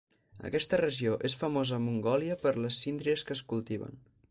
[0.49, 4.05] Aquesta regió és famosa a Mongòlia per les síndries que es cultiven.